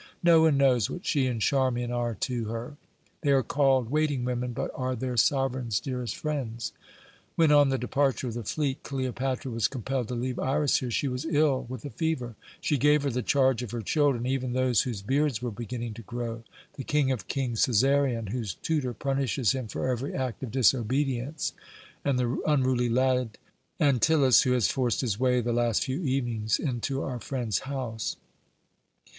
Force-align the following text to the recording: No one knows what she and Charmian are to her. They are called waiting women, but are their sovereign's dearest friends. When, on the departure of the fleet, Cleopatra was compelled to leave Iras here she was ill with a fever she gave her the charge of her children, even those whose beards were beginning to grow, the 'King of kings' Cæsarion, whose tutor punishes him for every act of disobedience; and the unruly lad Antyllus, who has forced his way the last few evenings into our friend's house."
No 0.23 0.41
one 0.41 0.57
knows 0.57 0.89
what 0.89 1.05
she 1.05 1.27
and 1.27 1.39
Charmian 1.39 1.91
are 1.91 2.15
to 2.21 2.45
her. 2.45 2.75
They 3.21 3.29
are 3.31 3.43
called 3.43 3.91
waiting 3.91 4.25
women, 4.25 4.51
but 4.51 4.71
are 4.73 4.95
their 4.95 5.15
sovereign's 5.15 5.79
dearest 5.79 6.15
friends. 6.15 6.73
When, 7.35 7.51
on 7.51 7.69
the 7.69 7.77
departure 7.77 8.27
of 8.29 8.33
the 8.33 8.43
fleet, 8.43 8.81
Cleopatra 8.81 9.51
was 9.51 9.67
compelled 9.67 10.07
to 10.07 10.15
leave 10.15 10.39
Iras 10.39 10.77
here 10.79 10.89
she 10.89 11.07
was 11.07 11.25
ill 11.25 11.67
with 11.69 11.85
a 11.85 11.91
fever 11.91 12.35
she 12.59 12.79
gave 12.79 13.03
her 13.03 13.11
the 13.11 13.21
charge 13.21 13.61
of 13.61 13.69
her 13.69 13.81
children, 13.83 14.25
even 14.25 14.53
those 14.53 14.81
whose 14.81 15.03
beards 15.03 15.39
were 15.39 15.51
beginning 15.51 15.93
to 15.93 16.01
grow, 16.01 16.41
the 16.77 16.83
'King 16.83 17.11
of 17.11 17.27
kings' 17.27 17.67
Cæsarion, 17.67 18.29
whose 18.29 18.55
tutor 18.55 18.95
punishes 18.95 19.51
him 19.51 19.67
for 19.67 19.87
every 19.87 20.15
act 20.15 20.41
of 20.41 20.49
disobedience; 20.49 21.53
and 22.03 22.17
the 22.17 22.41
unruly 22.47 22.89
lad 22.89 23.37
Antyllus, 23.79 24.41
who 24.45 24.53
has 24.53 24.67
forced 24.67 25.01
his 25.01 25.19
way 25.19 25.41
the 25.41 25.53
last 25.53 25.83
few 25.83 26.01
evenings 26.01 26.57
into 26.57 27.03
our 27.03 27.19
friend's 27.19 27.59
house." 27.69 28.15